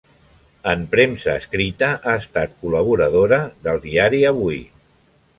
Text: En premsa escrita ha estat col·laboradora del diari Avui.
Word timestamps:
En 0.69 0.85
premsa 0.93 1.35
escrita 1.41 1.89
ha 2.11 2.15
estat 2.21 2.55
col·laboradora 2.63 3.37
del 3.67 3.83
diari 3.83 4.23
Avui. 4.31 4.57